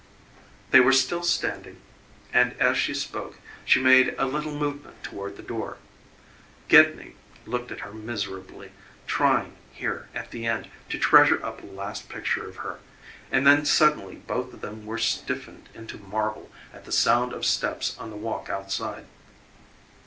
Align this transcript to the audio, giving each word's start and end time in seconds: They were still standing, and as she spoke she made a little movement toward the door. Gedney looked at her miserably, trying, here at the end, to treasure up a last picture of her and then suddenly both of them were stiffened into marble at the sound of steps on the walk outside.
They 0.71 0.79
were 0.79 0.93
still 0.93 1.21
standing, 1.21 1.79
and 2.33 2.53
as 2.59 2.75
she 2.75 2.91
spoke 2.91 3.37
she 3.63 3.79
made 3.79 4.15
a 4.17 4.25
little 4.25 4.55
movement 4.55 5.03
toward 5.03 5.37
the 5.37 5.43
door. 5.43 5.77
Gedney 6.69 7.13
looked 7.45 7.71
at 7.71 7.81
her 7.81 7.93
miserably, 7.93 8.71
trying, 9.05 9.57
here 9.71 10.09
at 10.15 10.31
the 10.31 10.47
end, 10.47 10.71
to 10.89 10.97
treasure 10.97 11.45
up 11.45 11.61
a 11.61 11.67
last 11.67 12.09
picture 12.09 12.49
of 12.49 12.55
her 12.65 12.79
and 13.31 13.45
then 13.45 13.63
suddenly 13.63 14.15
both 14.15 14.51
of 14.55 14.61
them 14.61 14.87
were 14.87 14.97
stiffened 14.97 15.69
into 15.75 15.99
marble 15.99 16.49
at 16.73 16.85
the 16.85 16.91
sound 16.91 17.31
of 17.31 17.45
steps 17.45 17.95
on 17.99 18.09
the 18.09 18.15
walk 18.17 18.49
outside. 18.49 19.05